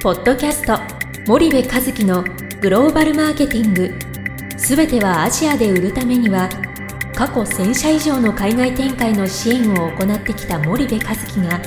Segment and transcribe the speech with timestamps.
[0.00, 0.78] ポッドキャスト
[1.26, 2.22] 森部和樹の
[2.60, 3.92] グローバルマーケティング。
[4.56, 6.48] すべてはアジアで売るためには
[7.16, 11.60] 過去1000社以上の海外展開の支援を行ってきた森部和樹が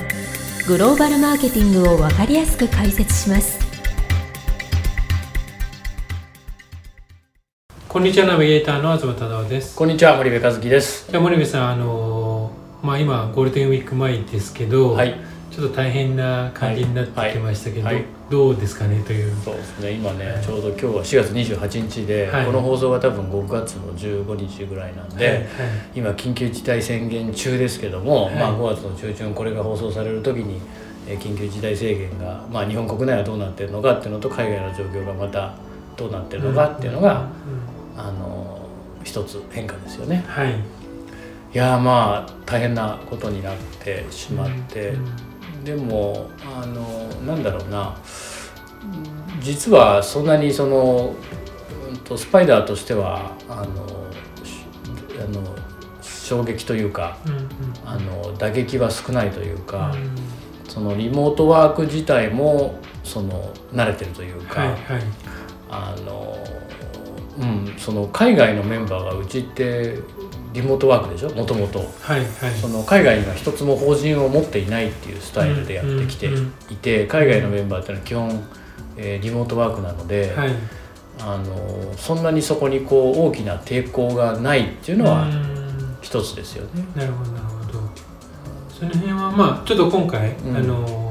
[0.66, 3.60] グローバルマーケティングを分かりやすく解説します。
[7.86, 9.76] こんにちはナビゲーターの東忠夫です。
[9.76, 11.06] こんにちは森部和樹です。
[11.10, 12.50] じゃあ森部さんあの
[12.82, 18.04] まあ今ゴールデンウィーク前ですけど、はいちょっと大変な感じになってきましたけど、はいはい。
[18.30, 19.36] どうですかねという。
[19.44, 19.92] そうですね。
[19.92, 20.42] 今ね、はい。
[20.42, 22.46] ちょうど今日は4月28日で、はい。
[22.46, 25.46] この放送が多分5月の15日ぐらいなんで、
[25.94, 28.34] 今緊急事態宣言中ですけども、はい。
[28.36, 30.58] まあ、5月の中旬これが放送される時に、
[31.06, 35.52] えー緊急事態宣言が、まあ、日本国内はどうなってるのかっていうのと海外の状況がまた
[35.98, 37.28] どうなってるのかっていうのが、
[37.98, 38.66] あの
[39.04, 40.24] 一つ変化ですよね。
[40.26, 40.52] はい。
[40.52, 40.54] い
[41.52, 45.31] やーまあ大変なことになってしまって、うん
[45.64, 47.96] でもあのなんだろうな。
[49.40, 51.14] 実はそんなにその、
[51.90, 53.86] うん、とスパイダーとしてはあの
[54.44, 54.64] し
[55.20, 55.42] あの
[56.02, 57.48] 衝撃というかうんうん。
[57.84, 60.10] あの打撃は少ないというか、うん。
[60.68, 64.78] そのリモートワーク自体もその慣れてるというか、はいはい。
[65.70, 66.36] あの
[67.38, 69.98] うん、その海外のメンバーがうちって
[70.52, 71.30] リモートワークでしょ？
[71.30, 71.78] もともと。
[71.78, 71.84] は
[72.16, 72.26] いはい。
[72.60, 76.28] その海外には一つも法人を持っていないっていうスタイルでやってきて
[76.70, 78.44] いて海外のメンバーっていうのは基本、
[78.96, 80.50] えーリモートワークなので、はい。
[81.20, 85.96] あのそんなにそこにこう大きな抵抗がないっていうのはうん。
[86.00, 86.84] 一つですよね。
[86.96, 87.80] なるほどなるほど。
[88.68, 90.56] その辺はまあちょっと今回、うん。
[90.56, 91.01] あの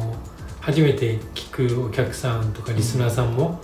[0.62, 3.60] 初めて聞くお客さんとかリスナーさんも、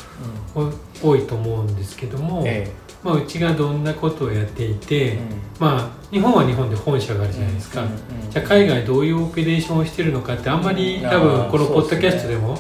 [0.55, 0.71] お
[1.09, 2.71] 多いと思うんですけども、え
[3.03, 5.19] まあ、うちがどんなことをやっていて、え
[5.59, 7.97] まあ日本は日本で本社があるじゃないですか、うんうん
[8.29, 11.09] じゃあ海外どういうオペレーションをしてるのかってあんまりうん。
[11.09, 12.57] 多分このポッドキャストででも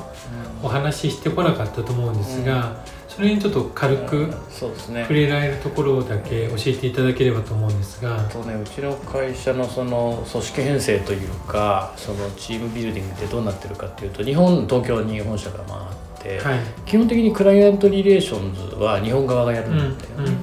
[0.63, 2.83] お話ししてこなかったと思うんですが、
[3.17, 5.01] それにちょっと軽くそうですね。
[5.01, 8.15] 触れられるところだけ教えていただければと思うんですが。
[8.15, 8.23] あ。
[8.25, 16.59] とねうちの会社のその組織編成というかそのチームビルディングってどうなってるかっていうと日本東京に本社がまああって、はい。
[16.85, 20.37] 基本的にクライアントリレーションズは日本側がやるうんうんんだよね。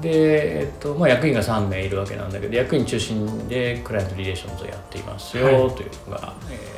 [0.00, 5.54] で、えっとまあ、役員が3名いるわけなんだけど役員中心でクライアントリレーションズをやっていますよはい。
[5.74, 6.76] というのが、えー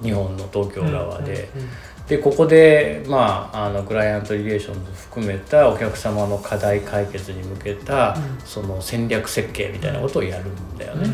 [0.00, 1.70] 日本の東京側で、うんうんうん
[2.08, 8.46] でここで、まあ、あのクライアントリレーションズ含めたお客様の課題解決に向けた、うん。
[8.46, 11.10] その戦略設計みたいなことをやるんだよね。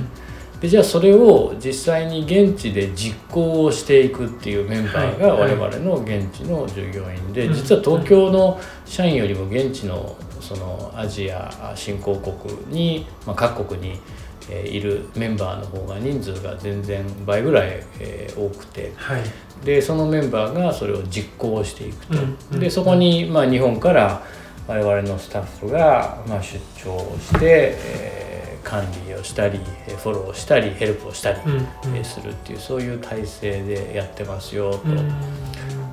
[0.54, 0.60] うん。
[0.60, 5.56] でじゃあそれを実際に現地で実行をしていくっていうメンバーがはい。
[5.56, 7.54] 我々の現地の従業員で、うん。
[7.54, 18.93] 実は東京の社員よりも現地のそのアジア新興国に、まあ、各国に、えーいるメンバーの方が人数が全然倍ぐらい、えー多くて。
[18.97, 19.22] はい。
[19.65, 22.12] でそのメンバーがそれを実行していくと。
[22.15, 24.22] うんうんでそこに、まあ、日本から
[24.66, 31.97] 我々のスタッフが、まあ、出張をして、えー管理をしたりえーフォローをしたりヘルプをしたり、うんうん。
[31.97, 34.78] えーするっていうそういう体制でやってますよと。
[34.84, 35.12] うん。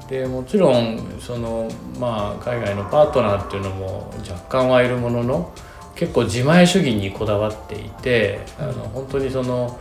[0.08, 1.70] でもちろんその、
[2.00, 5.54] まあ、海外のパートナーっていうのも若干はいるものの
[5.96, 9.80] 結構自前主義にこだわっていて、あの本当にその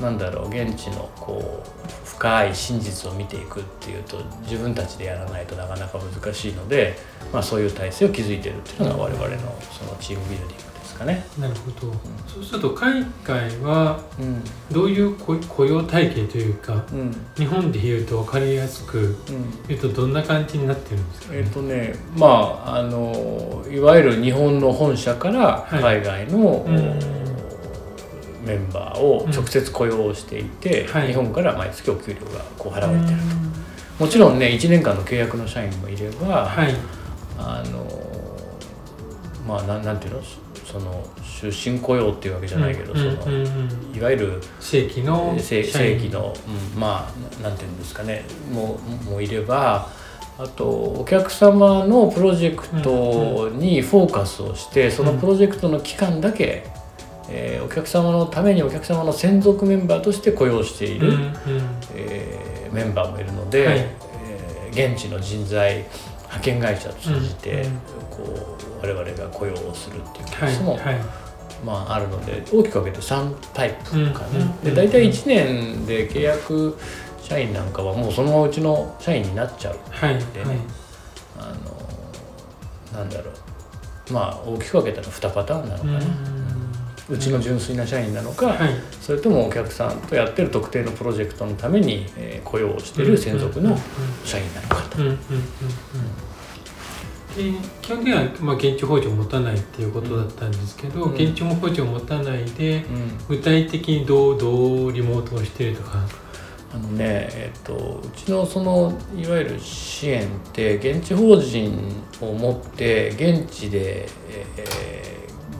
[0.00, 6.96] なんだろう現地のこう深い真実を見ていくっていうと自分たちでやらないとなかなか難しいので、
[7.32, 9.36] まあ、そういう体制を築いてるっていうのが我々の
[9.70, 10.75] そのチームビルディング。
[10.96, 11.24] ですかね。
[11.38, 11.92] なるほど、
[12.26, 14.42] そうすると海外はうん。
[14.72, 17.14] どういう雇雇用体系というかうん。
[17.36, 19.14] 日本で言うと分かりやすくうん。
[19.68, 26.00] 言うとどんな感じになってるんですかね、えっ、とねまああのいわゆる日本の本社からはい。
[26.00, 27.26] 海外の、うん。
[28.44, 31.08] メンバーを直接雇用していて、はい。
[31.08, 33.18] 日本から毎月お給料がこう払われてる
[33.98, 36.72] と、もちろんね1年間の契約の社員もいれば、はい。
[37.38, 38.15] あの
[39.46, 40.22] まあなんなんていうの？
[40.64, 41.04] その
[41.40, 43.12] 終身雇用っていうわけじゃないけど、その
[43.94, 46.34] いわゆる正規の正規の、
[46.74, 48.24] うんまあななんていうんですかね。
[48.52, 49.88] もうもういれば
[50.38, 56.66] あとお客様のプロジェクトにフォーカスをして、そのプロジェクトの期間だけ、
[57.28, 61.12] えーお客様のためにお客様の専属メンバーとして雇用している、
[61.94, 63.78] えーメンバーもいるので、はい。
[63.78, 63.96] えー
[64.76, 65.86] 現地の人材
[66.36, 67.66] 派遣会社を通じて、
[68.10, 70.96] こう我々が雇用をするっていうケはいースも、はい
[71.64, 76.76] まあ、あるので大きく分けて3タイプかな、で大体1年で契約
[77.22, 79.78] 社員なんかはもうそのままうちの社員になっちゃう。
[79.90, 80.24] はいはい。
[80.32, 80.58] でね
[81.38, 81.52] あ
[82.94, 83.30] のなんだろ
[84.10, 84.12] う。
[84.12, 86.00] まあ大きく分けたら2パターンなのかな、
[87.08, 88.70] うちの純粋な社員なのか、はい。
[89.00, 93.76] それともお客さんとやってる特定のプロジェクトのために、えー雇用をしている専属の
[94.24, 94.98] 社員なのかと。
[97.82, 101.14] 基本的には、まあ、現地法人を持たないっていうことだったんですけど、うん。
[101.14, 102.84] 現地法人を持たないで
[103.28, 103.36] うん。
[103.36, 106.04] 具体的にどうどうリモートをしてるとか。
[106.74, 111.72] あのね、えっと、うちのそのいわゆる支援って現地法人
[112.20, 115.16] を持って現地で、えー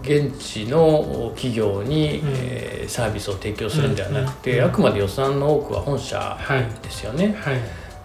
[0.06, 2.28] 現地の企業に、うん。
[2.32, 4.64] えーサービスを提供するんではなくて、うん。
[4.64, 4.70] うん。
[4.70, 6.64] あくまで予算の多くは本社はい。
[6.80, 7.34] ですよね。
[7.40, 7.60] はい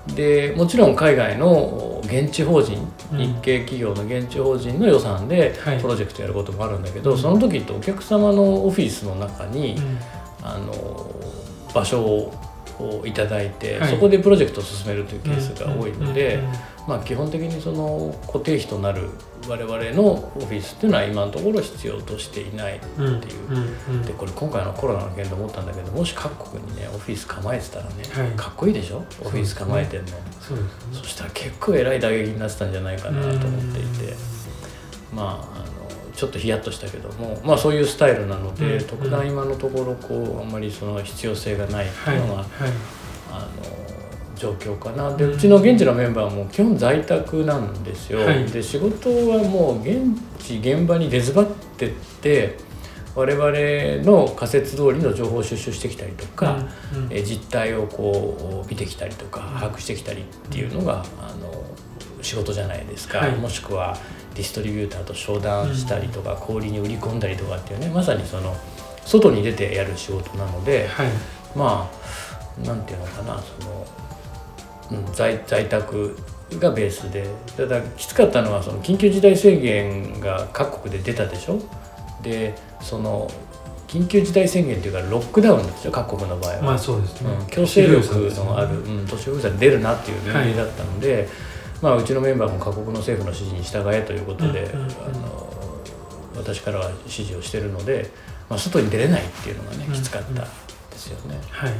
[0.08, 2.78] でもちろん海外の現地法人、
[3.14, 5.82] うん日系企業の現地法人の予算ではい。
[5.82, 7.18] プロジェクトやることもあるんだけど、うん。
[7.18, 10.00] その時ってお客様のオフィスの中に、うん。
[10.44, 11.12] あの
[11.74, 12.02] 場所
[12.80, 13.90] をいただいて、はい。
[13.90, 16.52] そこでプロジェクトを進めるというケースが多いので、うんうん
[16.88, 19.10] まあ、基本的にその固定費となる
[19.48, 23.50] 我々のオフィスっていうのは今のところ必要としていないっていう。
[23.50, 23.58] うん
[23.96, 28.32] うんでこれ今回のコロナの件で思ったんだけどもし各国にねオフィス構えてたらね、はい。
[28.36, 29.04] かっこいいでしょ？
[29.24, 30.08] オフィス構えてんの。
[30.40, 30.70] そうですね。
[30.94, 34.16] そしたら結構えらい打撃になってたんじゃないかなと思っていて。
[35.14, 35.66] まああの
[36.16, 42.72] ちょっとヒヤッとしたけどもまあそういうスタイルなので、うん特段今のところこうあんまりその必要性がないってはいいうのが、はいあの
[44.42, 45.16] 状況かな。
[45.16, 48.46] でうちの現地のメンバーも基本在宅なんですよ、はい。
[48.46, 50.00] で仕事はもう現
[50.40, 51.48] 地現場に出ずばっ
[51.78, 51.90] てっ
[52.22, 52.58] て
[53.14, 56.58] 我々の仮説通りの情報を収集してきたりとか、
[56.96, 57.10] うんうん。
[57.12, 61.64] え実態をこう見てきたりとかうん把握してきたりっていうのがあの
[62.24, 63.36] 仕事じゃないですか、はい。
[63.36, 63.96] もしくは
[64.34, 68.56] ディストリビューターと商談したりとか、小売りに売り込んだりとかっていうねまさにその
[69.06, 71.08] 外に出てやる仕事なので、はい。
[71.56, 73.86] まあなんていうのかなその、うん、
[75.14, 76.16] 在在宅
[76.60, 77.28] がベースで。
[77.58, 81.60] ただきつかったのはその緊急事態宣言が各国で出たでしょ？
[82.22, 83.30] でその
[83.88, 87.30] 緊急事態宣言っていうかロックダウンですよ各国の場合は、まあそうですね。
[87.32, 91.28] うん、強制力のある、うん、都市封鎖に出るなっていう命令だったので、
[91.82, 94.92] まあ、うちのメンバーも各国の政府の指示に従えということで、うんうんうん。
[94.92, 95.52] あの
[96.38, 98.10] 私からは指示をしてるので、
[98.50, 99.94] まあ、外に出れないっていうのがねうん。
[99.94, 100.48] きつかったで
[100.96, 101.38] すよね。
[101.50, 101.80] はいはい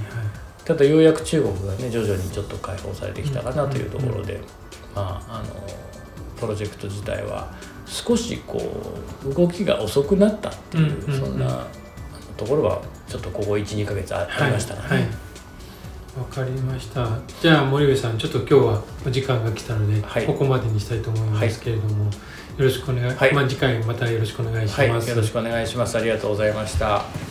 [0.66, 4.40] ただようやく中国がね徐々にちょっと解放されてきたかなというところで、
[4.96, 5.56] まああの
[6.40, 7.54] プロジェクト自体は
[7.86, 8.60] 少しこ
[9.26, 11.68] う動きが遅くなったっていう、そんな
[12.38, 14.88] ところはちょっとここ12か月あありましたかね。
[14.88, 14.98] はい。
[15.00, 15.32] はい
[16.18, 17.08] わかりました。
[17.42, 20.26] じゃあ森部さんちょっと今日はお時間が来たので、はい。
[20.26, 22.12] ここまでにしたいと思いますけれども、よ
[22.58, 23.34] ろしくお願い、はい。
[23.34, 25.98] まあ次回またよろしくお願いしはい、ます、よろしくお願いします。
[25.98, 27.31] ありがとうございました。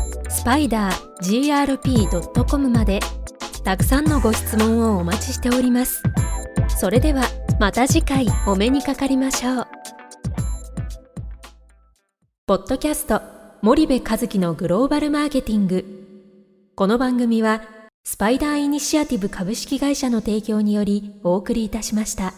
[0.31, 3.01] スパイダー grp.com まで
[3.65, 6.01] たくさんのご質問をお待ちしております。
[6.69, 7.23] それでは
[7.59, 9.67] また次回お目にかかりましょう。
[12.47, 13.21] ポッドキャスト
[13.61, 15.85] 森部和樹のグローバルマーケティング。
[16.75, 17.61] この番組は
[18.05, 22.33] スパイダーイニシアティブ株式会社の提供によりお送りいたしました。